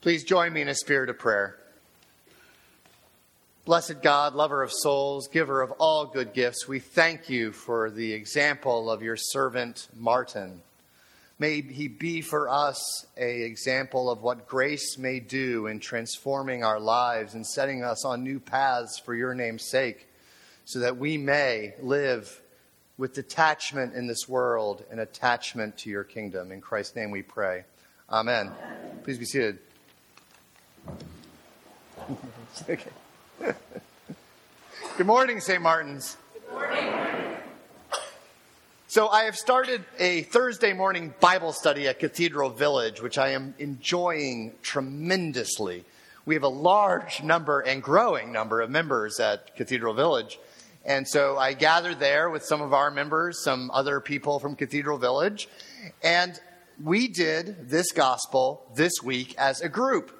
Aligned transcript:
Please 0.00 0.24
join 0.24 0.54
me 0.54 0.62
in 0.62 0.68
a 0.68 0.74
spirit 0.74 1.10
of 1.10 1.18
prayer. 1.18 1.58
Blessed 3.66 4.00
God, 4.00 4.34
lover 4.34 4.62
of 4.62 4.72
souls, 4.72 5.28
giver 5.28 5.60
of 5.60 5.72
all 5.72 6.06
good 6.06 6.32
gifts, 6.32 6.66
we 6.66 6.78
thank 6.78 7.28
you 7.28 7.52
for 7.52 7.90
the 7.90 8.14
example 8.14 8.90
of 8.90 9.02
your 9.02 9.16
servant 9.16 9.88
Martin. 9.94 10.62
May 11.38 11.60
he 11.60 11.86
be 11.86 12.22
for 12.22 12.48
us 12.48 13.04
a 13.18 13.42
example 13.42 14.10
of 14.10 14.22
what 14.22 14.48
grace 14.48 14.96
may 14.96 15.20
do 15.20 15.66
in 15.66 15.80
transforming 15.80 16.64
our 16.64 16.80
lives 16.80 17.34
and 17.34 17.46
setting 17.46 17.84
us 17.84 18.02
on 18.06 18.24
new 18.24 18.40
paths 18.40 18.98
for 19.04 19.14
your 19.14 19.34
name's 19.34 19.68
sake, 19.68 20.08
so 20.64 20.78
that 20.78 20.96
we 20.96 21.18
may 21.18 21.74
live 21.82 22.40
with 22.96 23.12
detachment 23.12 23.94
in 23.94 24.06
this 24.06 24.26
world 24.26 24.82
and 24.90 24.98
attachment 24.98 25.76
to 25.76 25.90
your 25.90 26.04
kingdom. 26.04 26.52
In 26.52 26.62
Christ's 26.62 26.96
name 26.96 27.10
we 27.10 27.20
pray. 27.20 27.64
Amen. 28.08 28.46
Amen. 28.46 29.00
Please 29.04 29.18
be 29.18 29.26
seated. 29.26 29.58
okay. 32.68 32.90
Good 34.96 35.06
morning, 35.06 35.40
St. 35.40 35.62
Martin's. 35.62 36.16
Good 36.34 36.52
morning. 36.52 36.94
So, 38.88 39.08
I 39.08 39.24
have 39.24 39.36
started 39.36 39.84
a 39.98 40.22
Thursday 40.22 40.72
morning 40.72 41.14
Bible 41.20 41.52
study 41.52 41.86
at 41.86 41.98
Cathedral 42.00 42.50
Village, 42.50 43.00
which 43.00 43.18
I 43.18 43.30
am 43.30 43.54
enjoying 43.58 44.52
tremendously. 44.62 45.84
We 46.26 46.34
have 46.34 46.42
a 46.42 46.48
large 46.48 47.22
number 47.22 47.60
and 47.60 47.82
growing 47.82 48.32
number 48.32 48.60
of 48.60 48.70
members 48.70 49.20
at 49.20 49.56
Cathedral 49.56 49.94
Village. 49.94 50.38
And 50.84 51.06
so 51.06 51.38
I 51.38 51.52
gathered 51.52 52.00
there 52.00 52.30
with 52.30 52.44
some 52.44 52.62
of 52.62 52.72
our 52.72 52.90
members, 52.90 53.44
some 53.44 53.70
other 53.72 54.00
people 54.00 54.38
from 54.38 54.56
Cathedral 54.56 54.98
Village, 54.98 55.48
and 56.02 56.40
we 56.82 57.08
did 57.08 57.68
this 57.68 57.92
gospel 57.92 58.66
this 58.74 59.02
week 59.02 59.34
as 59.38 59.60
a 59.60 59.68
group 59.68 60.19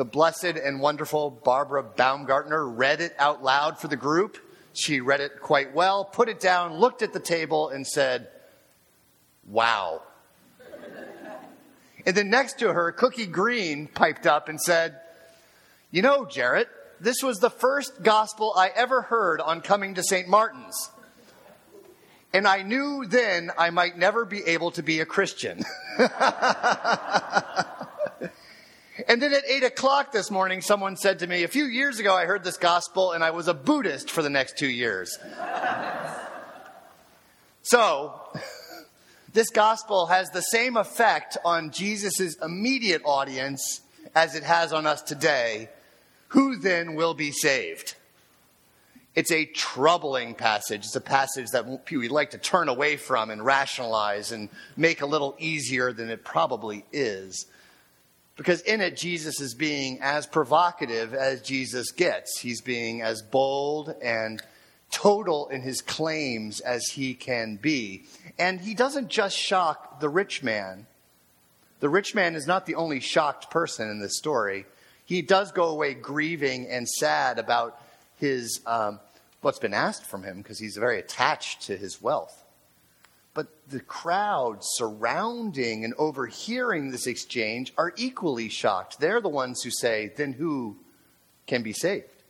the 0.00 0.04
blessed 0.06 0.56
and 0.56 0.80
wonderful 0.80 1.28
Barbara 1.28 1.82
Baumgartner 1.82 2.66
read 2.66 3.02
it 3.02 3.14
out 3.18 3.42
loud 3.42 3.78
for 3.78 3.86
the 3.86 3.98
group. 3.98 4.38
She 4.72 5.02
read 5.02 5.20
it 5.20 5.42
quite 5.42 5.74
well, 5.74 6.06
put 6.06 6.30
it 6.30 6.40
down, 6.40 6.78
looked 6.78 7.02
at 7.02 7.12
the 7.12 7.20
table, 7.20 7.68
and 7.68 7.86
said, 7.86 8.28
Wow. 9.46 10.00
and 12.06 12.16
then 12.16 12.30
next 12.30 12.60
to 12.60 12.72
her, 12.72 12.92
Cookie 12.92 13.26
Green 13.26 13.88
piped 13.88 14.26
up 14.26 14.48
and 14.48 14.58
said, 14.58 14.98
You 15.90 16.00
know, 16.00 16.24
Jarrett, 16.24 16.68
this 16.98 17.22
was 17.22 17.36
the 17.40 17.50
first 17.50 18.02
gospel 18.02 18.54
I 18.56 18.70
ever 18.74 19.02
heard 19.02 19.42
on 19.42 19.60
coming 19.60 19.96
to 19.96 20.02
St. 20.02 20.26
Martin's. 20.26 20.90
And 22.32 22.48
I 22.48 22.62
knew 22.62 23.04
then 23.06 23.50
I 23.58 23.68
might 23.68 23.98
never 23.98 24.24
be 24.24 24.44
able 24.44 24.70
to 24.70 24.82
be 24.82 25.00
a 25.00 25.04
Christian. 25.04 25.62
And 29.10 29.20
then 29.20 29.34
at 29.34 29.42
8 29.44 29.64
o'clock 29.64 30.12
this 30.12 30.30
morning, 30.30 30.60
someone 30.60 30.96
said 30.96 31.18
to 31.18 31.26
me, 31.26 31.42
A 31.42 31.48
few 31.48 31.64
years 31.64 31.98
ago, 31.98 32.14
I 32.14 32.26
heard 32.26 32.44
this 32.44 32.56
gospel 32.56 33.10
and 33.10 33.24
I 33.24 33.32
was 33.32 33.48
a 33.48 33.54
Buddhist 33.54 34.08
for 34.08 34.22
the 34.22 34.30
next 34.30 34.56
two 34.56 34.68
years. 34.68 35.18
so, 37.62 38.14
this 39.32 39.50
gospel 39.50 40.06
has 40.06 40.30
the 40.30 40.42
same 40.42 40.76
effect 40.76 41.36
on 41.44 41.72
Jesus' 41.72 42.36
immediate 42.40 43.02
audience 43.04 43.80
as 44.14 44.36
it 44.36 44.44
has 44.44 44.72
on 44.72 44.86
us 44.86 45.02
today. 45.02 45.70
Who 46.28 46.54
then 46.54 46.94
will 46.94 47.14
be 47.14 47.32
saved? 47.32 47.96
It's 49.16 49.32
a 49.32 49.44
troubling 49.44 50.34
passage. 50.34 50.84
It's 50.84 50.94
a 50.94 51.00
passage 51.00 51.48
that 51.50 51.66
we 51.90 52.08
like 52.08 52.30
to 52.30 52.38
turn 52.38 52.68
away 52.68 52.96
from 52.96 53.30
and 53.30 53.44
rationalize 53.44 54.30
and 54.30 54.50
make 54.76 55.00
a 55.00 55.06
little 55.06 55.34
easier 55.40 55.92
than 55.92 56.10
it 56.10 56.24
probably 56.24 56.84
is. 56.92 57.46
Because 58.40 58.62
in 58.62 58.80
it, 58.80 58.96
Jesus 58.96 59.38
is 59.38 59.52
being 59.52 59.98
as 60.00 60.26
provocative 60.26 61.12
as 61.12 61.42
Jesus 61.42 61.90
gets. 61.90 62.40
He's 62.40 62.62
being 62.62 63.02
as 63.02 63.20
bold 63.20 63.94
and 64.00 64.42
total 64.90 65.48
in 65.48 65.60
his 65.60 65.82
claims 65.82 66.60
as 66.60 66.86
he 66.86 67.12
can 67.12 67.56
be. 67.56 68.04
And 68.38 68.58
he 68.58 68.72
doesn't 68.72 69.08
just 69.08 69.36
shock 69.36 70.00
the 70.00 70.08
rich 70.08 70.42
man. 70.42 70.86
The 71.80 71.90
rich 71.90 72.14
man 72.14 72.34
is 72.34 72.46
not 72.46 72.64
the 72.64 72.76
only 72.76 73.00
shocked 73.00 73.50
person 73.50 73.90
in 73.90 74.00
this 74.00 74.16
story. 74.16 74.64
He 75.04 75.20
does 75.20 75.52
go 75.52 75.68
away 75.68 75.92
grieving 75.92 76.66
and 76.66 76.88
sad 76.88 77.38
about 77.38 77.78
his 78.16 78.62
um, 78.64 79.00
what's 79.42 79.58
been 79.58 79.74
asked 79.74 80.06
from 80.06 80.22
him 80.22 80.38
because 80.38 80.58
he's 80.58 80.78
very 80.78 80.98
attached 80.98 81.60
to 81.66 81.76
his 81.76 82.00
wealth. 82.00 82.42
But 83.40 83.70
the 83.70 83.80
crowd 83.80 84.58
surrounding 84.60 85.82
and 85.82 85.94
overhearing 85.96 86.90
this 86.90 87.06
exchange 87.06 87.72
are 87.78 87.94
equally 87.96 88.50
shocked. 88.50 89.00
They're 89.00 89.22
the 89.22 89.30
ones 89.30 89.62
who 89.62 89.70
say, 89.70 90.12
then 90.14 90.34
who 90.34 90.76
can 91.46 91.62
be 91.62 91.72
saved? 91.72 92.22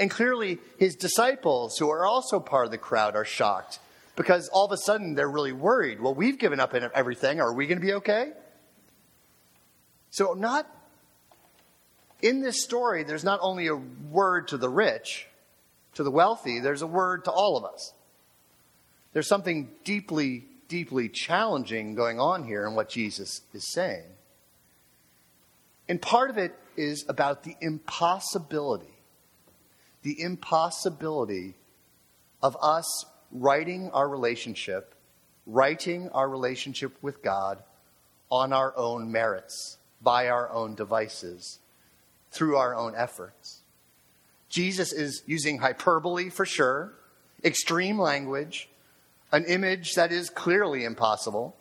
And 0.00 0.10
clearly, 0.10 0.58
his 0.76 0.96
disciples, 0.96 1.78
who 1.78 1.88
are 1.90 2.04
also 2.04 2.40
part 2.40 2.64
of 2.64 2.72
the 2.72 2.76
crowd, 2.76 3.14
are 3.14 3.24
shocked 3.24 3.78
because 4.16 4.48
all 4.48 4.64
of 4.64 4.72
a 4.72 4.78
sudden 4.78 5.14
they're 5.14 5.30
really 5.30 5.52
worried. 5.52 6.00
Well, 6.00 6.12
we've 6.12 6.40
given 6.40 6.58
up 6.58 6.74
everything. 6.74 7.40
Are 7.40 7.54
we 7.54 7.68
going 7.68 7.78
to 7.78 7.86
be 7.86 7.92
okay? 7.92 8.32
So, 10.10 10.32
not 10.32 10.66
in 12.20 12.40
this 12.40 12.64
story, 12.64 13.04
there's 13.04 13.22
not 13.22 13.38
only 13.42 13.68
a 13.68 13.76
word 13.76 14.48
to 14.48 14.56
the 14.56 14.68
rich, 14.68 15.28
to 15.94 16.02
the 16.02 16.10
wealthy, 16.10 16.58
there's 16.58 16.82
a 16.82 16.88
word 16.88 17.26
to 17.26 17.30
all 17.30 17.56
of 17.56 17.64
us. 17.64 17.92
There's 19.18 19.26
something 19.26 19.70
deeply, 19.82 20.44
deeply 20.68 21.08
challenging 21.08 21.96
going 21.96 22.20
on 22.20 22.44
here 22.44 22.64
in 22.68 22.76
what 22.76 22.88
Jesus 22.88 23.40
is 23.52 23.72
saying. 23.72 24.04
And 25.88 26.00
part 26.00 26.30
of 26.30 26.38
it 26.38 26.54
is 26.76 27.04
about 27.08 27.42
the 27.42 27.56
impossibility, 27.60 28.94
the 30.02 30.22
impossibility 30.22 31.54
of 32.44 32.56
us 32.62 33.06
righting 33.32 33.90
our 33.90 34.08
relationship, 34.08 34.94
righting 35.46 36.10
our 36.10 36.28
relationship 36.28 36.92
with 37.02 37.20
God 37.20 37.64
on 38.30 38.52
our 38.52 38.72
own 38.76 39.10
merits, 39.10 39.78
by 40.00 40.28
our 40.28 40.48
own 40.52 40.76
devices, 40.76 41.58
through 42.30 42.56
our 42.56 42.72
own 42.72 42.94
efforts. 42.94 43.62
Jesus 44.48 44.92
is 44.92 45.24
using 45.26 45.58
hyperbole 45.58 46.30
for 46.30 46.46
sure, 46.46 46.92
extreme 47.42 47.98
language, 47.98 48.68
an 49.32 49.44
image 49.44 49.94
that 49.94 50.12
is 50.12 50.30
clearly 50.30 50.84
impossible, 50.84 51.56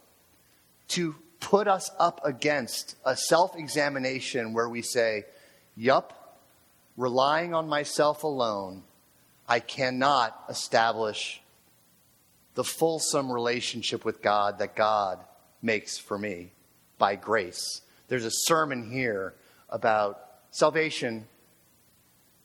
to 0.90 1.16
put 1.40 1.68
us 1.68 1.92
up 2.00 2.22
against 2.24 2.96
a 3.06 3.16
self 3.16 3.56
examination 3.56 4.54
where 4.54 4.70
we 4.70 4.82
say, 4.82 5.26
Yup, 5.76 6.40
relying 6.96 7.54
on 7.54 7.68
myself 7.68 8.24
alone, 8.24 8.84
I 9.48 9.60
cannot 9.60 10.44
establish 10.50 11.42
the 12.56 12.64
fulsome 12.64 13.32
relationship 13.32 14.04
with 14.04 14.22
God 14.22 14.60
that 14.60 14.76
God 14.76 15.20
makes 15.62 15.98
for 15.98 16.18
me 16.18 16.52
by 16.98 17.16
grace. 17.16 17.82
There's 18.08 18.26
a 18.26 18.32
sermon 18.32 18.90
here 18.92 19.36
about 19.70 20.20
salvation 20.52 21.28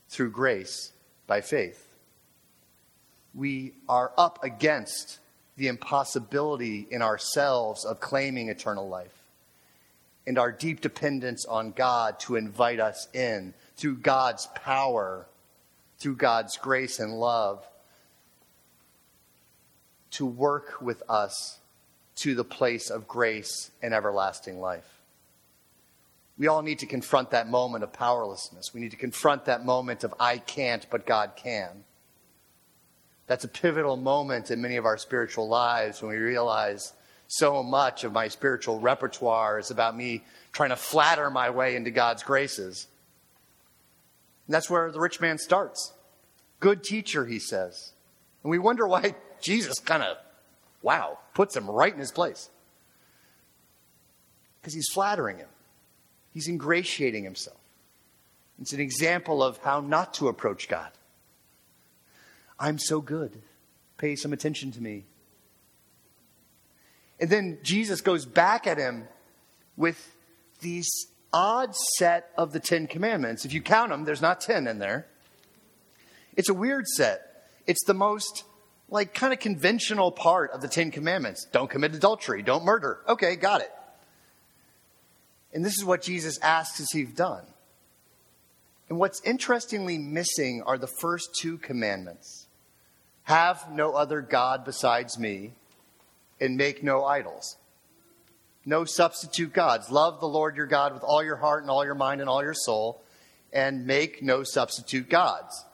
through 0.08 0.30
grace 0.30 0.92
by 1.26 1.40
faith 1.40 1.91
we 3.34 3.72
are 3.88 4.12
up 4.16 4.42
against 4.42 5.18
the 5.56 5.68
impossibility 5.68 6.86
in 6.90 7.02
ourselves 7.02 7.84
of 7.84 8.00
claiming 8.00 8.48
eternal 8.48 8.88
life 8.88 9.22
and 10.26 10.38
our 10.38 10.52
deep 10.52 10.80
dependence 10.80 11.44
on 11.46 11.72
God 11.72 12.18
to 12.20 12.36
invite 12.36 12.80
us 12.80 13.08
in 13.12 13.54
through 13.76 13.96
God's 13.96 14.46
power, 14.54 15.26
through 15.98 16.16
God's 16.16 16.56
grace 16.56 16.98
and 16.98 17.18
love, 17.18 17.66
to 20.12 20.26
work 20.26 20.80
with 20.80 21.02
us 21.08 21.58
to 22.16 22.34
the 22.34 22.44
place 22.44 22.90
of 22.90 23.08
grace 23.08 23.70
and 23.82 23.94
everlasting 23.94 24.60
life. 24.60 25.00
We 26.38 26.46
all 26.46 26.62
need 26.62 26.80
to 26.80 26.86
confront 26.86 27.30
that 27.30 27.48
moment 27.48 27.84
of 27.84 27.92
powerlessness. 27.92 28.72
We 28.74 28.80
need 28.80 28.90
to 28.90 28.96
confront 28.96 29.46
that 29.46 29.64
moment 29.64 30.04
of 30.04 30.14
I 30.20 30.38
can't, 30.38 30.86
but 30.90 31.06
God 31.06 31.32
can. 31.36 31.84
That's 33.32 33.44
a 33.44 33.48
pivotal 33.48 33.96
moment 33.96 34.50
in 34.50 34.60
many 34.60 34.76
of 34.76 34.84
our 34.84 34.98
spiritual 34.98 35.48
lives 35.48 36.02
when 36.02 36.10
we 36.10 36.18
realize 36.18 36.92
so 37.28 37.62
much 37.62 38.04
of 38.04 38.12
my 38.12 38.28
spiritual 38.28 38.78
repertoire 38.78 39.58
is 39.58 39.70
about 39.70 39.96
me 39.96 40.22
trying 40.52 40.68
to 40.68 40.76
flatter 40.76 41.30
my 41.30 41.48
way 41.48 41.74
into 41.74 41.90
God's 41.90 42.22
graces. 42.22 42.88
And 44.46 44.54
that's 44.54 44.68
where 44.68 44.92
the 44.92 45.00
rich 45.00 45.18
man 45.18 45.38
starts. 45.38 45.94
Good 46.60 46.84
teacher, 46.84 47.24
he 47.24 47.38
says. 47.38 47.94
And 48.42 48.50
we 48.50 48.58
wonder 48.58 48.86
why 48.86 49.14
Jesus 49.40 49.78
kind 49.78 50.02
of, 50.02 50.18
wow, 50.82 51.18
puts 51.32 51.56
him 51.56 51.70
right 51.70 51.94
in 51.94 52.00
his 52.00 52.12
place. 52.12 52.50
Because 54.60 54.74
he's 54.74 54.90
flattering 54.92 55.38
him, 55.38 55.48
he's 56.34 56.48
ingratiating 56.48 57.24
himself. 57.24 57.56
It's 58.60 58.74
an 58.74 58.80
example 58.80 59.42
of 59.42 59.56
how 59.56 59.80
not 59.80 60.12
to 60.16 60.28
approach 60.28 60.68
God. 60.68 60.90
I'm 62.62 62.78
so 62.78 63.00
good. 63.00 63.42
Pay 63.98 64.14
some 64.14 64.32
attention 64.32 64.70
to 64.72 64.80
me. 64.80 65.04
And 67.18 67.28
then 67.28 67.58
Jesus 67.64 68.00
goes 68.00 68.24
back 68.24 68.68
at 68.68 68.78
him 68.78 69.08
with 69.76 70.14
these 70.60 70.88
odd 71.32 71.74
set 71.98 72.30
of 72.38 72.52
the 72.52 72.60
Ten 72.60 72.86
Commandments. 72.86 73.44
If 73.44 73.52
you 73.52 73.62
count 73.62 73.90
them, 73.90 74.04
there's 74.04 74.22
not 74.22 74.40
10 74.40 74.68
in 74.68 74.78
there. 74.78 75.06
It's 76.36 76.48
a 76.48 76.54
weird 76.54 76.86
set. 76.86 77.48
It's 77.66 77.84
the 77.84 77.94
most, 77.94 78.44
like, 78.88 79.12
kind 79.12 79.32
of 79.32 79.40
conventional 79.40 80.12
part 80.12 80.52
of 80.52 80.60
the 80.60 80.68
Ten 80.68 80.92
Commandments. 80.92 81.48
Don't 81.50 81.68
commit 81.68 81.96
adultery. 81.96 82.42
Don't 82.42 82.64
murder. 82.64 83.00
Okay, 83.08 83.34
got 83.34 83.60
it. 83.60 83.72
And 85.52 85.64
this 85.64 85.76
is 85.76 85.84
what 85.84 86.00
Jesus 86.00 86.38
asks 86.38 86.80
as 86.80 86.90
he's 86.92 87.12
done. 87.12 87.44
And 88.88 89.00
what's 89.00 89.20
interestingly 89.24 89.98
missing 89.98 90.62
are 90.64 90.78
the 90.78 90.86
first 90.86 91.34
two 91.34 91.58
commandments 91.58 92.41
have 93.32 93.72
no 93.72 93.94
other 93.94 94.20
God 94.20 94.64
besides 94.64 95.18
me, 95.18 95.52
and 96.38 96.56
make 96.56 96.82
no 96.82 97.04
idols. 97.04 97.56
No 98.66 98.84
substitute 98.84 99.52
gods. 99.52 99.90
Love 99.90 100.20
the 100.20 100.28
Lord 100.28 100.54
your 100.54 100.66
God 100.66 100.92
with 100.92 101.02
all 101.02 101.24
your 101.24 101.36
heart 101.36 101.62
and 101.62 101.70
all 101.70 101.84
your 101.84 101.94
mind 101.94 102.20
and 102.20 102.28
all 102.28 102.42
your 102.42 102.54
soul, 102.54 103.02
and 103.52 103.86
make 103.86 104.22
no 104.22 104.42
substitute 104.42 105.08
gods. 105.08 105.64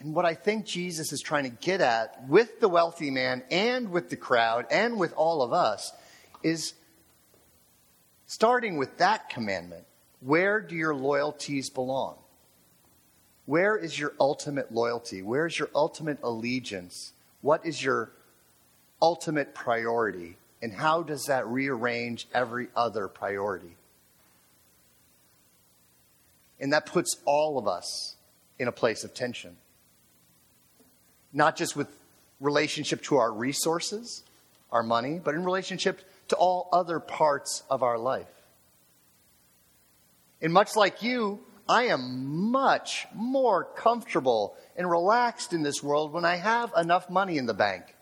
And 0.00 0.14
what 0.14 0.26
I 0.26 0.34
think 0.34 0.66
Jesus 0.66 1.12
is 1.12 1.20
trying 1.20 1.44
to 1.44 1.56
get 1.64 1.80
at 1.80 2.28
with 2.28 2.60
the 2.60 2.68
wealthy 2.68 3.10
man 3.10 3.42
and 3.50 3.90
with 3.90 4.10
the 4.10 4.16
crowd 4.16 4.66
and 4.70 4.98
with 4.98 5.14
all 5.14 5.42
of 5.42 5.52
us 5.52 5.92
is 6.42 6.74
starting 8.26 8.76
with 8.76 8.98
that 8.98 9.30
commandment 9.30 9.84
where 10.20 10.60
do 10.60 10.76
your 10.76 10.94
loyalties 10.94 11.70
belong? 11.70 12.16
Where 13.46 13.76
is 13.76 13.98
your 13.98 14.12
ultimate 14.20 14.72
loyalty? 14.72 15.22
Where 15.22 15.46
is 15.46 15.58
your 15.58 15.68
ultimate 15.74 16.18
allegiance? 16.22 17.12
What 17.40 17.66
is 17.66 17.82
your 17.82 18.10
ultimate 19.00 19.54
priority? 19.54 20.36
And 20.62 20.72
how 20.72 21.02
does 21.02 21.24
that 21.24 21.46
rearrange 21.46 22.28
every 22.32 22.68
other 22.76 23.08
priority? 23.08 23.76
And 26.60 26.72
that 26.72 26.86
puts 26.86 27.16
all 27.24 27.58
of 27.58 27.66
us 27.66 28.14
in 28.60 28.68
a 28.68 28.72
place 28.72 29.02
of 29.02 29.12
tension. 29.12 29.56
Not 31.32 31.56
just 31.56 31.74
with 31.74 31.88
relationship 32.38 33.02
to 33.04 33.16
our 33.16 33.32
resources, 33.32 34.22
our 34.70 34.84
money, 34.84 35.20
but 35.22 35.34
in 35.34 35.44
relationship 35.44 36.00
to 36.28 36.36
all 36.36 36.68
other 36.72 37.00
parts 37.00 37.64
of 37.68 37.82
our 37.82 37.98
life. 37.98 38.26
And 40.40 40.52
much 40.52 40.76
like 40.76 41.02
you, 41.02 41.40
I 41.68 41.84
am 41.84 42.50
much 42.50 43.06
more 43.14 43.64
comfortable 43.64 44.56
and 44.76 44.90
relaxed 44.90 45.52
in 45.52 45.62
this 45.62 45.82
world 45.82 46.12
when 46.12 46.24
I 46.24 46.36
have 46.36 46.72
enough 46.76 47.08
money 47.08 47.38
in 47.38 47.46
the 47.46 47.54
bank. 47.54 47.94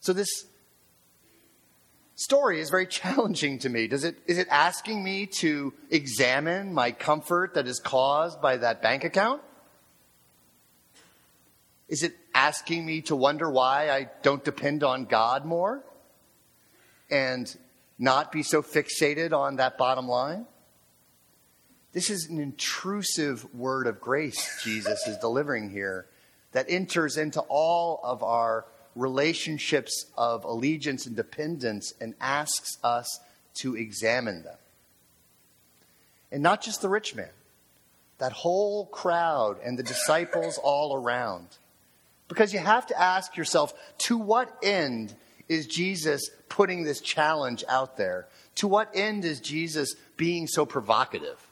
So 0.00 0.12
this 0.12 0.46
story 2.14 2.60
is 2.60 2.70
very 2.70 2.86
challenging 3.00 3.58
to 3.60 3.68
me. 3.68 3.86
Does 3.86 4.04
it, 4.04 4.16
is 4.26 4.38
it 4.38 4.48
asking 4.50 5.02
me 5.02 5.26
to 5.38 5.72
examine 5.90 6.72
my 6.72 6.92
comfort 6.92 7.54
that 7.54 7.66
is 7.66 7.80
caused 7.80 8.40
by 8.40 8.56
that 8.58 8.82
bank 8.82 9.04
account? 9.04 9.42
Is 11.88 12.02
it 12.02 12.14
asking 12.34 12.86
me 12.86 13.02
to 13.02 13.16
wonder 13.16 13.50
why 13.50 13.90
I 13.90 14.08
don't 14.22 14.42
depend 14.42 14.82
on 14.82 15.04
God 15.04 15.44
more 15.44 15.82
and 17.10 17.54
not 17.98 18.32
be 18.32 18.42
so 18.42 18.62
fixated 18.62 19.32
on 19.32 19.56
that 19.56 19.76
bottom 19.76 20.08
line? 20.08 20.46
This 21.92 22.08
is 22.08 22.28
an 22.30 22.40
intrusive 22.40 23.54
word 23.54 23.86
of 23.86 24.00
grace 24.00 24.62
Jesus 24.64 25.06
is 25.06 25.18
delivering 25.18 25.70
here 25.70 26.06
that 26.52 26.66
enters 26.68 27.18
into 27.18 27.40
all 27.42 28.00
of 28.02 28.22
our 28.22 28.64
relationships 28.94 30.06
of 30.16 30.44
allegiance 30.44 31.06
and 31.06 31.16
dependence 31.16 31.92
and 32.00 32.14
asks 32.20 32.78
us 32.82 33.20
to 33.54 33.76
examine 33.76 34.42
them. 34.42 34.56
And 36.30 36.42
not 36.42 36.62
just 36.62 36.80
the 36.80 36.88
rich 36.88 37.14
man, 37.14 37.28
that 38.18 38.32
whole 38.32 38.86
crowd 38.86 39.58
and 39.62 39.78
the 39.78 39.82
disciples 39.82 40.58
all 40.62 40.94
around. 40.94 41.48
Because 42.28 42.54
you 42.54 42.58
have 42.58 42.86
to 42.86 42.98
ask 42.98 43.36
yourself 43.36 43.74
to 43.98 44.16
what 44.16 44.56
end 44.62 45.14
is 45.48 45.66
Jesus 45.66 46.30
putting 46.48 46.84
this 46.84 47.00
challenge 47.00 47.64
out 47.68 47.98
there? 47.98 48.26
To 48.56 48.68
what 48.68 48.90
end 48.94 49.26
is 49.26 49.40
Jesus 49.40 49.94
being 50.16 50.46
so 50.46 50.64
provocative? 50.64 51.46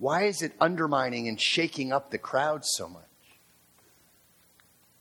Why 0.00 0.22
is 0.22 0.40
it 0.40 0.52
undermining 0.58 1.28
and 1.28 1.38
shaking 1.38 1.92
up 1.92 2.10
the 2.10 2.18
crowd 2.18 2.64
so 2.64 2.88
much? 2.88 3.04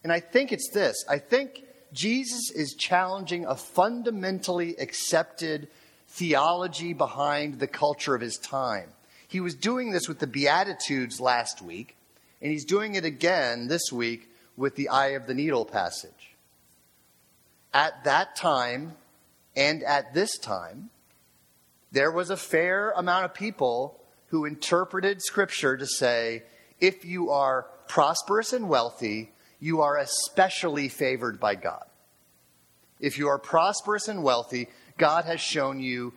And 0.03 0.11
I 0.11 0.19
think 0.19 0.51
it's 0.51 0.69
this 0.71 1.03
I 1.09 1.17
think 1.17 1.63
Jesus 1.91 2.51
is 2.53 2.75
challenging 2.77 3.45
a 3.45 3.55
fundamentally 3.55 4.75
accepted 4.75 5.69
theology 6.09 6.93
behind 6.93 7.59
the 7.59 7.67
culture 7.67 8.13
of 8.13 8.21
his 8.21 8.37
time. 8.37 8.89
He 9.27 9.39
was 9.39 9.55
doing 9.55 9.91
this 9.91 10.07
with 10.07 10.19
the 10.19 10.27
Beatitudes 10.27 11.21
last 11.21 11.61
week, 11.61 11.95
and 12.41 12.51
he's 12.51 12.65
doing 12.65 12.95
it 12.95 13.05
again 13.05 13.67
this 13.67 13.91
week 13.91 14.29
with 14.57 14.75
the 14.75 14.89
Eye 14.89 15.09
of 15.09 15.27
the 15.27 15.33
Needle 15.33 15.65
passage. 15.65 16.35
At 17.73 18.03
that 18.03 18.35
time, 18.35 18.93
and 19.55 19.81
at 19.83 20.13
this 20.13 20.37
time, 20.37 20.89
there 21.91 22.11
was 22.11 22.29
a 22.29 22.37
fair 22.37 22.91
amount 22.91 23.25
of 23.25 23.33
people 23.33 23.98
who 24.29 24.45
interpreted 24.45 25.21
Scripture 25.21 25.77
to 25.77 25.85
say, 25.85 26.43
if 26.79 27.05
you 27.05 27.29
are 27.31 27.67
prosperous 27.87 28.53
and 28.53 28.69
wealthy, 28.69 29.31
you 29.59 29.81
are 29.81 29.97
especially 29.97 30.87
favored 30.87 31.39
by 31.39 31.55
God. 31.55 31.85
If 32.99 33.17
you 33.17 33.27
are 33.27 33.39
prosperous 33.39 34.07
and 34.07 34.23
wealthy, 34.23 34.69
God 34.97 35.25
has 35.25 35.41
shown 35.41 35.79
you 35.79 36.13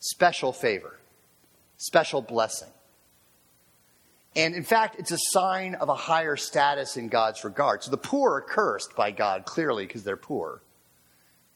special 0.00 0.52
favor, 0.52 0.98
special 1.76 2.22
blessing. 2.22 2.68
And 4.36 4.54
in 4.54 4.62
fact, 4.62 4.96
it's 4.98 5.10
a 5.10 5.18
sign 5.30 5.74
of 5.74 5.88
a 5.88 5.94
higher 5.94 6.36
status 6.36 6.96
in 6.96 7.08
God's 7.08 7.42
regard. 7.42 7.82
So 7.82 7.90
the 7.90 7.96
poor 7.96 8.34
are 8.34 8.40
cursed 8.40 8.94
by 8.94 9.10
God, 9.10 9.44
clearly, 9.46 9.86
because 9.86 10.04
they're 10.04 10.16
poor. 10.16 10.62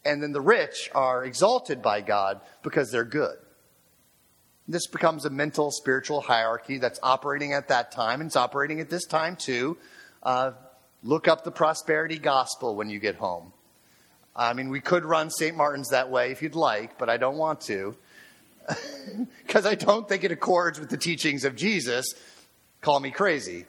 And 0.04 0.22
then 0.22 0.32
the 0.32 0.40
rich 0.40 0.90
are 0.94 1.24
exalted 1.24 1.82
by 1.82 2.00
God 2.00 2.40
because 2.62 2.90
they're 2.90 3.04
good. 3.04 3.36
This 4.72 4.86
becomes 4.86 5.26
a 5.26 5.30
mental, 5.30 5.70
spiritual 5.70 6.22
hierarchy 6.22 6.78
that's 6.78 6.98
operating 7.02 7.52
at 7.52 7.69
that 7.69 7.92
time, 7.92 8.22
and 8.22 8.28
it's 8.28 8.36
operating 8.36 8.80
at 8.80 8.88
this 8.88 9.04
time 9.04 9.36
too. 9.36 9.76
Uh, 10.22 10.52
look 11.02 11.28
up 11.28 11.44
the 11.44 11.50
prosperity 11.50 12.19
gospel 12.19 12.74
when 12.74 12.88
you 12.88 12.98
get 12.98 13.16
home. 13.16 13.52
I 14.34 14.54
mean, 14.54 14.70
we 14.70 14.80
could 14.80 15.04
run 15.04 15.28
St. 15.28 15.54
Martin's 15.54 15.90
that 15.90 16.10
way 16.10 16.30
if 16.30 16.40
you'd 16.40 16.54
like, 16.54 16.96
but 16.96 17.10
I 17.10 17.19
don't 17.19 17.36
want 17.36 17.60
to. 17.62 17.96
Because 19.46 19.67
I 19.67 19.74
don't 19.74 20.08
think 20.08 20.24
it 20.24 20.32
accords 20.32 20.81
with 20.81 20.88
the 20.88 20.96
teachings 20.96 21.44
of 21.44 21.55
Jesus. 21.55 22.06
Call 22.81 23.00
me 23.00 23.10
crazy. 23.10 23.67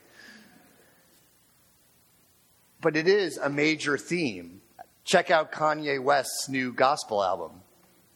But 2.80 2.96
it 2.96 3.10
is 3.10 3.38
a 3.38 3.50
major 3.50 3.98
theme. 3.98 4.62
Check 5.04 5.32
out 5.32 5.52
Kanye 5.52 6.02
West's 6.02 6.48
new 6.48 6.72
gospel 6.72 7.22
album. 7.22 7.63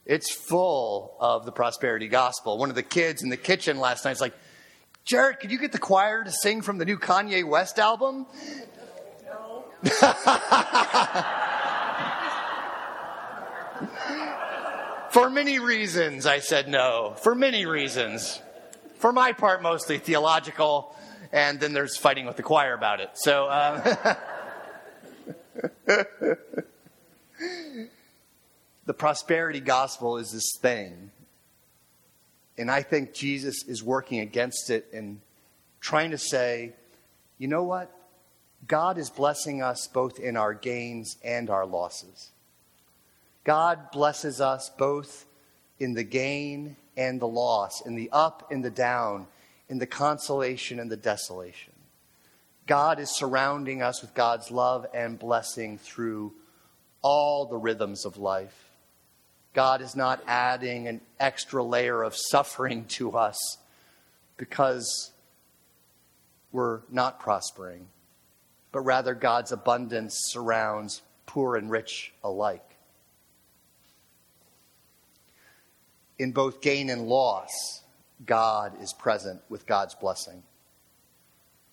It's 0.07 0.31
full 0.31 1.15
of 1.19 1.45
the 1.45 1.51
prosperity 1.51 2.07
gospel. 2.07 2.57
One 2.57 2.69
of 2.69 2.75
the 2.75 2.83
kids 2.83 3.23
in 3.23 3.29
the 3.29 3.35
kitchen 3.35 3.77
last 3.77 4.05
night 4.05 4.11
is 4.11 4.21
like, 4.21 4.33
Jarrett, 5.03 5.41
could 5.41 5.51
you 5.51 5.59
get 5.59 5.73
the 5.73 5.79
choir 5.79 6.23
to 6.23 6.31
sing 6.31 6.61
from 6.61 6.77
the 6.77 6.85
new 6.85 6.97
Kanye 6.97 7.45
West 7.45 7.77
album? 7.77 8.25
No. 9.25 9.65
For 15.11 15.29
many 15.29 15.59
reasons, 15.59 16.25
I 16.25 16.39
said 16.39 16.69
no. 16.69 17.15
For 17.17 17.35
many 17.35 17.65
reasons. 17.65 18.41
For 18.95 19.11
my 19.11 19.33
part, 19.33 19.61
mostly 19.61 19.97
theological, 19.97 20.95
and 21.33 21.59
then 21.59 21.73
there's 21.73 21.97
fighting 21.97 22.25
with 22.25 22.37
the 22.37 22.43
choir 22.43 22.73
about 22.73 23.01
it. 23.01 23.09
So, 23.15 23.49
um, 23.49 23.81
the 28.87 28.93
prosperity 28.95 29.59
gospel 29.59 30.17
is 30.17 30.31
this 30.31 30.57
thing 30.59 31.11
and 32.57 32.71
I 32.71 32.81
think 32.81 33.13
Jesus 33.13 33.63
is 33.67 33.83
working 33.83 34.19
against 34.19 34.69
it 34.69 34.87
and 34.91 35.21
trying 35.79 36.11
to 36.11 36.17
say, 36.17 36.73
you 37.37 37.47
know 37.47 37.63
what? 37.63 37.93
God 38.67 38.97
is 38.97 39.09
blessing 39.09 39.61
us 39.61 39.87
both 39.87 40.19
in 40.19 40.35
our 40.35 40.53
gains 40.53 41.17
and 41.23 41.49
our 41.49 41.65
losses. 41.65 42.31
God 43.43 43.91
blesses 43.91 44.41
us 44.41 44.71
both 44.77 45.25
in 45.79 45.93
the 45.93 46.03
gain 46.03 46.75
and 46.97 47.21
the 47.21 47.27
loss, 47.27 47.85
in 47.85 47.95
the 47.95 48.09
up 48.11 48.51
and 48.51 48.65
the 48.65 48.71
down, 48.71 49.27
in 49.69 49.77
the 49.77 49.85
consolation 49.85 50.79
and 50.79 50.89
the 50.89 50.97
desolation. 50.97 51.73
God 52.65 52.99
is 52.99 53.15
surrounding 53.15 53.83
us 53.83 54.01
with 54.01 54.15
God's 54.15 54.49
love 54.49 54.87
and 54.93 55.19
blessing 55.19 55.77
through 55.77 56.33
all 57.03 57.45
the 57.45 57.55
rhythms 57.55 58.03
of 58.03 58.17
life. 58.17 58.66
God 59.57 59.81
is 59.81 59.95
not 59.95 60.23
adding 60.27 60.87
an 60.87 61.01
extra 61.19 61.63
layer 61.63 62.03
of 62.03 62.15
suffering 62.15 62.85
to 62.89 63.17
us 63.17 63.57
because 64.37 65.11
we're 66.51 66.81
not 66.91 67.19
prospering, 67.19 67.87
but 68.71 68.81
rather 68.81 69.15
God's 69.15 69.51
abundance 69.51 70.15
surrounds 70.27 71.01
poor 71.25 71.55
and 71.55 71.71
rich 71.71 72.13
alike. 72.23 72.67
in 76.19 76.31
both 76.31 76.61
gain 76.61 76.89
and 76.89 77.07
loss, 77.07 77.83
God 78.25 78.73
is 78.81 78.93
present 78.93 79.41
with 79.49 79.67
God's 79.67 79.95
blessing. 79.95 80.43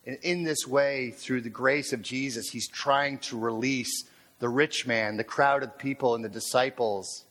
And 0.07 0.19
in 0.23 0.45
this 0.45 0.67
way, 0.67 1.13
through 1.13 1.41
the 1.41 1.49
grace 1.49 1.93
of 1.93 2.03
Jesus, 2.03 2.51
he's 2.51 2.69
trying 2.69 3.19
to 3.19 3.39
release 3.39 4.05
the 4.39 4.51
rich 4.51 4.87
man, 4.87 5.17
the 5.17 5.25
crowd 5.25 5.63
of 5.63 5.79
people, 5.79 6.15
and 6.15 6.25
the 6.25 6.29
disciples 6.29 7.25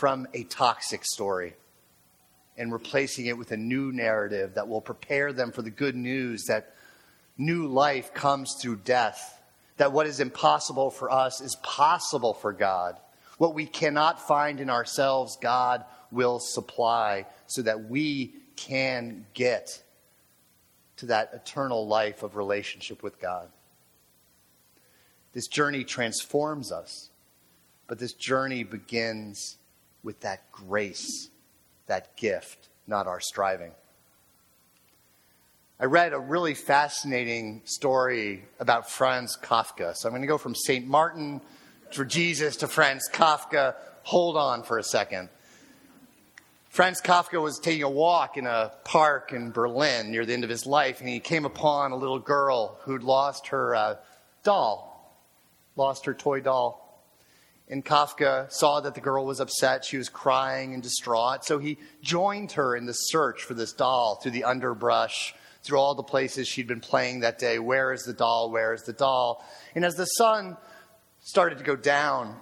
from 0.00 0.26
a 0.32 0.44
toxic 0.44 1.04
story 1.04 1.52
and 2.56 2.72
replacing 2.72 3.26
it 3.26 3.36
with 3.36 3.52
a 3.52 3.56
new 3.58 3.92
narrative 3.92 4.54
that 4.54 4.66
will 4.66 4.80
prepare 4.80 5.30
them 5.30 5.52
for 5.52 5.60
the 5.60 5.68
good 5.68 5.94
news 5.94 6.44
that 6.46 6.74
new 7.36 7.66
life 7.66 8.14
comes 8.14 8.54
through 8.54 8.76
death, 8.76 9.42
that 9.76 9.92
what 9.92 10.06
is 10.06 10.18
impossible 10.18 10.90
for 10.90 11.10
us 11.10 11.42
is 11.42 11.54
possible 11.56 12.32
for 12.32 12.50
God. 12.54 12.98
What 13.36 13.54
we 13.54 13.66
cannot 13.66 14.26
find 14.26 14.58
in 14.58 14.70
ourselves, 14.70 15.36
God 15.38 15.84
will 16.10 16.38
supply 16.38 17.26
so 17.46 17.60
that 17.60 17.90
we 17.90 18.32
can 18.56 19.26
get 19.34 19.82
to 20.96 21.06
that 21.06 21.32
eternal 21.34 21.86
life 21.86 22.22
of 22.22 22.36
relationship 22.36 23.02
with 23.02 23.20
God. 23.20 23.50
This 25.34 25.46
journey 25.46 25.84
transforms 25.84 26.72
us, 26.72 27.10
but 27.86 27.98
this 27.98 28.14
journey 28.14 28.64
begins 28.64 29.58
with 30.02 30.20
that 30.20 30.50
grace, 30.52 31.28
that 31.86 32.16
gift, 32.16 32.68
not 32.86 33.06
our 33.06 33.20
striving. 33.20 33.72
I 35.78 35.86
read 35.86 36.12
a 36.12 36.18
really 36.18 36.54
fascinating 36.54 37.62
story 37.64 38.44
about 38.58 38.90
Franz 38.90 39.36
Kafka. 39.42 39.96
So 39.96 40.08
I'm 40.08 40.12
going 40.12 40.20
to 40.20 40.28
go 40.28 40.36
from 40.36 40.54
St. 40.54 40.86
Martin 40.86 41.40
for 41.90 42.04
Jesus 42.04 42.56
to 42.56 42.68
Franz 42.68 43.08
Kafka. 43.10 43.74
Hold 44.02 44.36
on 44.36 44.62
for 44.62 44.78
a 44.78 44.82
second. 44.82 45.30
Franz 46.68 47.00
Kafka 47.00 47.42
was 47.42 47.58
taking 47.58 47.82
a 47.82 47.90
walk 47.90 48.36
in 48.36 48.46
a 48.46 48.72
park 48.84 49.32
in 49.32 49.50
Berlin 49.50 50.10
near 50.10 50.24
the 50.24 50.32
end 50.32 50.44
of 50.44 50.50
his 50.50 50.66
life, 50.66 51.00
and 51.00 51.08
he 51.08 51.18
came 51.18 51.44
upon 51.44 51.90
a 51.90 51.96
little 51.96 52.20
girl 52.20 52.78
who'd 52.82 53.02
lost 53.02 53.48
her 53.48 53.74
uh, 53.74 53.96
doll, 54.44 55.18
lost 55.76 56.04
her 56.04 56.14
toy 56.14 56.40
doll. 56.40 56.89
And 57.70 57.84
Kafka 57.84 58.50
saw 58.50 58.80
that 58.80 58.96
the 58.96 59.00
girl 59.00 59.24
was 59.24 59.38
upset. 59.38 59.84
She 59.84 59.96
was 59.96 60.08
crying 60.08 60.74
and 60.74 60.82
distraught. 60.82 61.44
So 61.44 61.58
he 61.58 61.78
joined 62.02 62.52
her 62.52 62.74
in 62.74 62.84
the 62.84 62.92
search 62.92 63.44
for 63.44 63.54
this 63.54 63.72
doll 63.72 64.16
through 64.16 64.32
the 64.32 64.42
underbrush, 64.42 65.34
through 65.62 65.78
all 65.78 65.94
the 65.94 66.02
places 66.02 66.48
she'd 66.48 66.66
been 66.66 66.80
playing 66.80 67.20
that 67.20 67.38
day. 67.38 67.60
Where 67.60 67.92
is 67.92 68.02
the 68.02 68.12
doll? 68.12 68.50
Where 68.50 68.74
is 68.74 68.82
the 68.82 68.92
doll? 68.92 69.46
And 69.76 69.84
as 69.84 69.94
the 69.94 70.04
sun 70.04 70.56
started 71.20 71.58
to 71.58 71.64
go 71.64 71.76
down, 71.76 72.36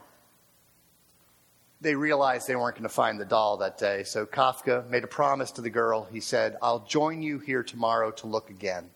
they 1.83 1.95
realized 1.95 2.49
they 2.49 2.57
weren't 2.57 2.77
going 2.77 2.89
to 2.89 2.95
find 2.95 3.21
the 3.21 3.27
doll 3.27 3.59
that 3.59 3.77
day. 3.77 4.05
So 4.05 4.25
Kafka 4.25 4.89
made 4.89 5.05
a 5.05 5.09
promise 5.09 5.53
to 5.53 5.61
the 5.61 5.71
girl. 5.71 6.09
He 6.11 6.21
said, 6.21 6.57
I'll 6.63 6.87
join 6.87 7.23
you 7.23 7.39
here 7.39 7.63
tomorrow 7.63 8.13
to 8.13 8.27
look 8.27 8.49
again. 8.49 8.89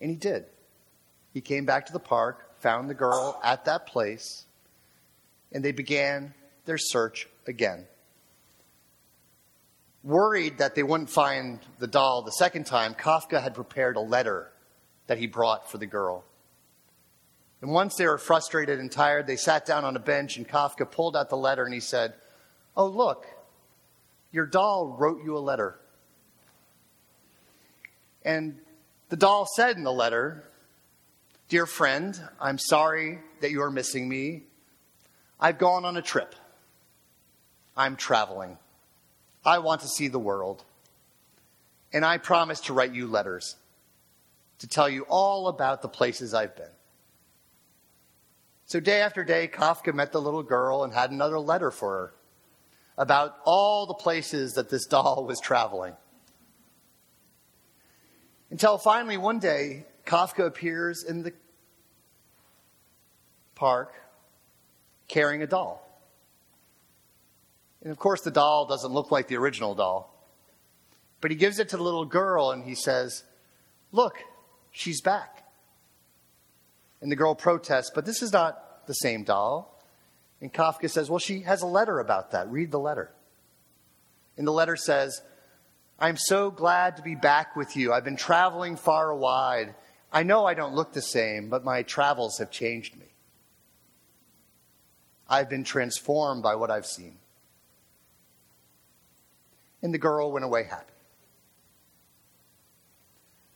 And 0.00 0.10
he 0.10 0.16
did. 0.16 0.46
He 1.32 1.40
came 1.40 1.64
back 1.64 1.86
to 1.86 1.92
the 1.92 2.00
park, 2.00 2.51
found 2.62 2.88
the 2.88 2.94
girl 2.94 3.40
at 3.42 3.64
that 3.64 3.86
place, 3.86 4.46
and 5.52 5.64
they 5.64 5.72
began 5.72 6.32
their 6.64 6.78
search 6.78 7.28
again. 7.46 7.86
Worried 10.04 10.58
that 10.58 10.74
they 10.74 10.82
wouldn't 10.82 11.10
find 11.10 11.58
the 11.78 11.86
doll 11.86 12.22
the 12.22 12.32
second 12.32 12.64
time, 12.64 12.94
Kafka 12.94 13.42
had 13.42 13.54
prepared 13.54 13.96
a 13.96 14.00
letter 14.00 14.50
that 15.08 15.18
he 15.18 15.26
brought 15.26 15.70
for 15.70 15.78
the 15.78 15.86
girl. 15.86 16.24
And 17.60 17.70
once 17.70 17.96
they 17.96 18.06
were 18.06 18.18
frustrated 18.18 18.80
and 18.80 18.90
tired, 18.90 19.26
they 19.26 19.36
sat 19.36 19.66
down 19.66 19.84
on 19.84 19.94
a 19.94 20.00
bench, 20.00 20.36
and 20.36 20.48
Kafka 20.48 20.90
pulled 20.90 21.16
out 21.16 21.30
the 21.30 21.36
letter 21.36 21.64
and 21.64 21.74
he 21.74 21.80
said, 21.80 22.14
Oh, 22.76 22.86
look, 22.86 23.26
your 24.32 24.46
doll 24.46 24.96
wrote 24.98 25.22
you 25.24 25.36
a 25.36 25.38
letter. 25.38 25.78
And 28.24 28.58
the 29.10 29.16
doll 29.16 29.46
said 29.56 29.76
in 29.76 29.84
the 29.84 29.92
letter, 29.92 30.44
Dear 31.52 31.66
friend, 31.66 32.18
I'm 32.40 32.56
sorry 32.56 33.18
that 33.42 33.50
you 33.50 33.60
are 33.60 33.70
missing 33.70 34.08
me. 34.08 34.44
I've 35.38 35.58
gone 35.58 35.84
on 35.84 35.98
a 35.98 36.00
trip. 36.00 36.34
I'm 37.76 37.94
traveling. 37.94 38.56
I 39.44 39.58
want 39.58 39.82
to 39.82 39.86
see 39.86 40.08
the 40.08 40.18
world. 40.18 40.64
And 41.92 42.06
I 42.06 42.16
promise 42.16 42.58
to 42.60 42.72
write 42.72 42.94
you 42.94 43.06
letters 43.06 43.56
to 44.60 44.66
tell 44.66 44.88
you 44.88 45.02
all 45.10 45.48
about 45.48 45.82
the 45.82 45.90
places 45.90 46.32
I've 46.32 46.56
been. 46.56 46.72
So 48.64 48.80
day 48.80 49.02
after 49.02 49.22
day, 49.22 49.46
Kafka 49.46 49.92
met 49.92 50.10
the 50.10 50.22
little 50.22 50.42
girl 50.42 50.84
and 50.84 50.94
had 50.94 51.10
another 51.10 51.38
letter 51.38 51.70
for 51.70 51.90
her 51.90 52.14
about 52.96 53.36
all 53.44 53.84
the 53.84 53.92
places 53.92 54.54
that 54.54 54.70
this 54.70 54.86
doll 54.86 55.26
was 55.26 55.38
traveling. 55.38 55.92
Until 58.50 58.78
finally, 58.78 59.18
one 59.18 59.38
day, 59.38 59.84
Kafka 60.06 60.46
appears 60.46 61.04
in 61.04 61.22
the 61.22 61.32
park 63.54 63.92
carrying 65.08 65.42
a 65.42 65.46
doll. 65.46 65.88
And 67.82 67.90
of 67.90 67.98
course, 67.98 68.22
the 68.22 68.30
doll 68.30 68.66
doesn't 68.66 68.92
look 68.92 69.10
like 69.10 69.28
the 69.28 69.36
original 69.36 69.74
doll. 69.74 70.08
But 71.20 71.30
he 71.30 71.36
gives 71.36 71.58
it 71.58 71.68
to 71.70 71.76
the 71.76 71.82
little 71.82 72.04
girl 72.04 72.50
and 72.50 72.64
he 72.64 72.74
says, 72.74 73.24
Look, 73.90 74.16
she's 74.70 75.00
back. 75.00 75.44
And 77.00 77.10
the 77.10 77.16
girl 77.16 77.34
protests, 77.34 77.90
but 77.94 78.06
this 78.06 78.22
is 78.22 78.32
not 78.32 78.86
the 78.86 78.94
same 78.94 79.24
doll. 79.24 79.80
And 80.40 80.52
Kafka 80.52 80.90
says, 80.90 81.10
Well, 81.10 81.18
she 81.18 81.40
has 81.40 81.62
a 81.62 81.66
letter 81.66 81.98
about 81.98 82.32
that. 82.32 82.48
Read 82.48 82.70
the 82.70 82.78
letter. 82.78 83.12
And 84.36 84.46
the 84.46 84.52
letter 84.52 84.76
says, 84.76 85.20
I'm 85.98 86.16
so 86.16 86.50
glad 86.50 86.96
to 86.96 87.02
be 87.02 87.14
back 87.14 87.54
with 87.54 87.76
you. 87.76 87.92
I've 87.92 88.04
been 88.04 88.16
traveling 88.16 88.76
far 88.76 89.12
and 89.12 89.20
wide. 89.20 89.74
I 90.12 90.24
know 90.24 90.44
I 90.44 90.54
don't 90.54 90.74
look 90.74 90.92
the 90.92 91.02
same, 91.02 91.48
but 91.48 91.64
my 91.64 91.82
travels 91.82 92.38
have 92.38 92.50
changed 92.50 92.98
me. 92.98 93.11
I've 95.32 95.48
been 95.48 95.64
transformed 95.64 96.42
by 96.42 96.56
what 96.56 96.70
I've 96.70 96.84
seen. 96.84 97.16
And 99.80 99.94
the 99.94 99.98
girl 99.98 100.30
went 100.30 100.44
away 100.44 100.64
happy. 100.64 100.92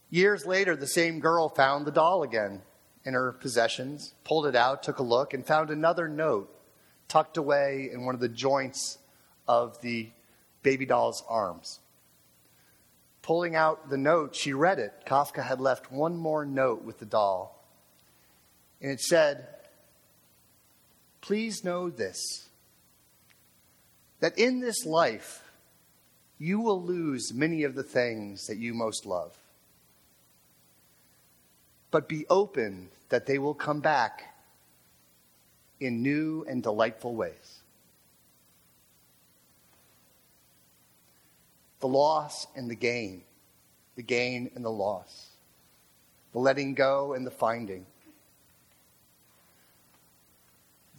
Years 0.09 0.47
later, 0.47 0.75
the 0.75 0.87
same 0.87 1.21
girl 1.21 1.51
found 1.51 1.87
the 1.87 1.91
doll 1.91 2.23
again 2.23 2.63
in 3.05 3.13
her 3.13 3.31
possessions, 3.31 4.15
pulled 4.25 4.47
it 4.47 4.57
out, 4.57 4.83
took 4.83 5.01
a 5.01 5.03
look, 5.03 5.35
and 5.35 5.47
found 5.47 5.69
another 5.69 6.09
note 6.09 6.51
tucked 7.09 7.37
away 7.37 7.91
in 7.93 8.07
one 8.07 8.15
of 8.15 8.23
the 8.23 8.29
joints 8.29 8.97
of 9.47 9.79
the 9.83 10.09
baby 10.63 10.87
doll's 10.87 11.23
arms. 11.29 11.81
Pulling 13.21 13.55
out 13.55 13.91
the 13.91 13.99
note, 13.99 14.35
she 14.35 14.55
read 14.55 14.79
it. 14.79 15.05
Kafka 15.07 15.45
had 15.45 15.61
left 15.61 15.93
one 15.93 16.17
more 16.17 16.47
note 16.47 16.85
with 16.85 17.01
the 17.01 17.05
doll. 17.05 17.63
And 18.81 18.91
it 18.91 19.01
said, 19.01 19.47
Please 21.27 21.65
know 21.65 21.91
this 21.91 22.47
that 24.21 24.39
in 24.39 24.61
this 24.61 24.87
life, 24.87 25.43
you 26.39 26.61
will 26.61 26.81
lose 26.81 27.35
many 27.35 27.65
of 27.65 27.75
the 27.75 27.83
things 27.83 28.47
that 28.47 28.59
you 28.59 28.73
most 28.73 29.05
love. 29.05 29.37
But 31.91 32.09
be 32.09 32.27
open 32.31 32.91
that 33.09 33.27
they 33.27 33.39
will 33.39 33.55
come 33.55 33.81
back 33.81 34.37
in 35.81 36.01
new 36.01 36.47
and 36.49 36.63
delightful 36.63 37.17
ways. 37.17 37.61
The 41.81 41.89
loss 41.89 42.47
and 42.55 42.71
the 42.71 42.77
gain, 42.77 43.23
the 43.97 44.03
gain 44.03 44.51
and 44.55 44.65
the 44.65 44.71
loss, 44.71 45.31
the 46.33 46.39
letting 46.39 46.75
go 46.75 47.15
and 47.15 47.27
the 47.27 47.33
finding, 47.33 47.85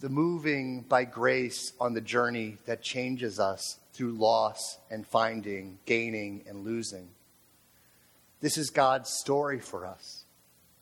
the 0.00 0.08
moving 0.08 0.82
by 0.82 1.04
grace 1.04 1.72
on 1.80 1.92
the 1.92 2.00
journey 2.00 2.56
that 2.66 2.82
changes 2.82 3.40
us 3.40 3.78
through 3.92 4.12
loss 4.12 4.78
and 4.90 5.04
finding, 5.04 5.78
gaining 5.86 6.44
and 6.48 6.64
losing. 6.64 7.08
This 8.40 8.56
is 8.56 8.70
God's 8.70 9.10
story 9.10 9.58
for 9.58 9.84
us. 9.84 10.24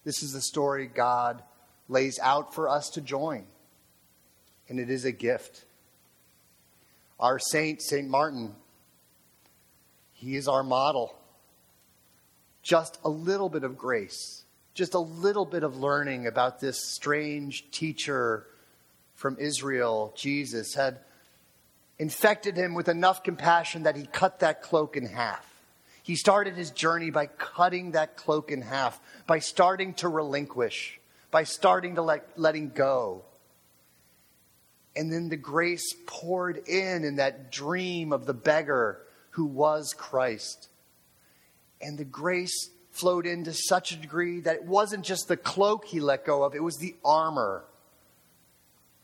This 0.05 0.23
is 0.23 0.33
the 0.33 0.43
story 0.43 0.87
God 0.87 1.43
lays 1.89 2.19
out 2.23 2.55
for 2.55 2.69
us 2.69 2.91
to 2.91 3.01
join, 3.01 3.47
and 4.69 4.79
it 4.79 4.91
is 4.91 5.07
a 5.07 5.13
gift. 5.13 5.65
Our 7.19 7.39
saint, 7.39 7.81
St. 7.81 8.07
Martin, 8.07 8.55
he 10.13 10.37
is 10.37 10.47
our 10.47 10.63
model. 10.63 11.17
Just 12.63 12.99
a 13.03 13.09
little 13.09 13.49
bit 13.49 13.65
of 13.65 13.79
grace, 13.79 14.45
just 14.75 14.93
a 14.93 14.99
little 14.99 15.47
bit 15.47 15.63
of 15.63 15.79
learning 15.79 16.27
about 16.27 16.61
this 16.61 16.77
strange 16.93 17.71
teacher 17.71 18.47
from 19.17 19.37
Israel, 19.41 20.13
Jesus, 20.15 20.75
had 20.75 21.01
infected 21.99 22.57
him 22.57 22.75
with 22.75 22.89
enough 22.89 23.25
compassion 23.25 23.83
that 23.85 23.97
he 23.97 24.07
cut 24.07 24.41
that 24.41 24.63
cloak 24.63 24.97
in 24.97 25.07
half. 25.07 25.45
He 26.03 26.15
started 26.15 26.55
his 26.55 26.71
journey 26.71 27.11
by 27.11 27.27
cutting 27.27 27.93
that 27.93 28.17
cloak 28.17 28.53
in 28.53 28.63
half, 28.63 29.01
by 29.27 29.41
starting 29.41 29.95
to 29.95 30.09
relinquish, 30.09 31.01
by 31.33 31.43
starting 31.43 31.97
to 31.97 32.03
let 32.03 32.39
letting 32.39 32.69
go. 32.69 33.25
And 34.95 35.13
then 35.13 35.29
the 35.29 35.37
grace 35.37 35.95
poured 36.07 36.69
in 36.69 37.05
in 37.05 37.17
that 37.17 37.51
dream 37.51 38.13
of 38.13 38.25
the 38.25 38.35
beggar 38.35 39.01
who 39.31 39.47
was 39.47 39.95
Christ. 39.97 40.69
And 41.81 41.99
the 41.99 42.05
grace 42.05 42.71
flowed 42.93 43.27
in 43.27 43.45
to 43.45 43.53
such 43.53 43.93
a 43.93 43.97
degree 43.97 44.41
that 44.41 44.57
it 44.57 44.65
wasn't 44.65 45.05
just 45.05 45.29
the 45.29 45.37
cloak 45.37 45.85
he 45.87 46.01
let 46.01 46.25
go 46.25 46.45
of, 46.45 46.55
it 46.55 46.63
was 46.63 46.77
the 46.77 46.95
armor. 47.05 47.65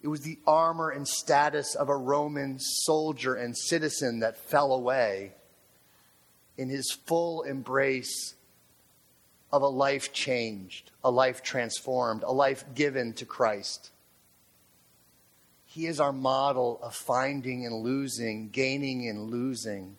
It 0.02 0.08
was 0.08 0.22
the 0.22 0.38
armor 0.46 0.90
and 0.90 1.06
status 1.06 1.76
of 1.76 1.88
a 1.88 1.96
Roman 1.96 2.58
soldier 2.58 3.34
and 3.34 3.56
citizen 3.56 4.20
that 4.20 4.36
fell 4.36 4.72
away 4.72 5.32
in 6.58 6.68
his 6.68 6.90
full 7.06 7.42
embrace 7.42 8.34
of 9.52 9.62
a 9.62 9.68
life 9.68 10.12
changed, 10.12 10.90
a 11.04 11.10
life 11.10 11.42
transformed, 11.42 12.24
a 12.24 12.32
life 12.32 12.64
given 12.74 13.12
to 13.14 13.24
Christ. 13.24 13.90
He 15.66 15.86
is 15.86 16.00
our 16.00 16.12
model 16.12 16.80
of 16.82 16.94
finding 16.94 17.64
and 17.64 17.82
losing, 17.82 18.48
gaining 18.48 19.08
and 19.08 19.30
losing 19.30 19.96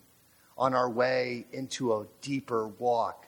on 0.56 0.74
our 0.74 0.90
way 0.90 1.46
into 1.52 1.92
a 1.92 2.06
deeper 2.20 2.68
walk 2.68 3.26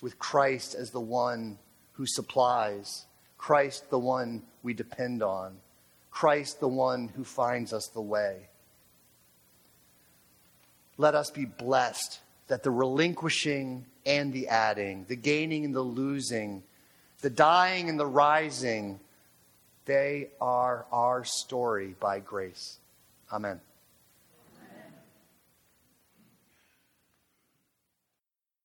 with 0.00 0.18
Christ 0.18 0.74
as 0.74 0.90
the 0.90 1.00
one 1.00 1.58
who 1.92 2.06
supplies, 2.06 3.06
Christ 3.38 3.90
the 3.90 3.98
one 3.98 4.42
we 4.62 4.74
depend 4.74 5.22
on, 5.22 5.56
Christ 6.14 6.60
the 6.60 6.68
one 6.68 7.08
who 7.08 7.24
finds 7.24 7.72
us 7.72 7.88
the 7.88 8.00
way. 8.00 8.48
Let 10.96 11.16
us 11.16 11.30
be 11.30 11.44
blessed 11.44 12.20
that 12.46 12.62
the 12.62 12.70
relinquishing 12.70 13.84
and 14.06 14.32
the 14.32 14.46
adding, 14.46 15.06
the 15.08 15.16
gaining 15.16 15.64
and 15.64 15.74
the 15.74 15.82
losing, 15.82 16.62
the 17.20 17.30
dying 17.30 17.88
and 17.88 17.98
the 17.98 18.06
rising, 18.06 19.00
they 19.86 20.28
are 20.40 20.86
our 20.92 21.24
story 21.24 21.96
by 21.98 22.20
grace. 22.20 22.78
Amen. 23.32 23.60